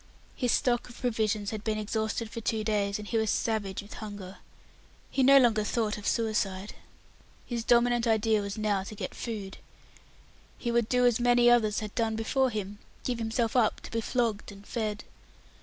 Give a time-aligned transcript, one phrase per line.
[0.35, 3.93] His stock of provisions had been exhausted for two days, and he was savage with
[3.93, 4.37] hunger.
[5.11, 6.73] He no longer thought of suicide.
[7.45, 9.59] His dominant idea was now to get food.
[10.57, 14.01] He would do as many others had done before him give himself up to be
[14.01, 15.03] flogged and fed.